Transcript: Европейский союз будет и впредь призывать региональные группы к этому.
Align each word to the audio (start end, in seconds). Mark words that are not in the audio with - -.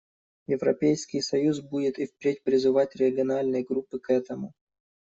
Европейский 0.47 1.21
союз 1.21 1.59
будет 1.61 1.99
и 1.99 2.07
впредь 2.07 2.41
призывать 2.41 2.95
региональные 2.95 3.63
группы 3.63 3.99
к 3.99 4.09
этому. 4.09 4.53